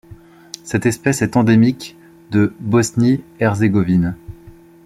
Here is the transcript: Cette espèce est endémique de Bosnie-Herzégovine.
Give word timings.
Cette 0.63 0.87
espèce 0.87 1.21
est 1.21 1.37
endémique 1.37 1.95
de 2.31 2.55
Bosnie-Herzégovine. 2.59 4.15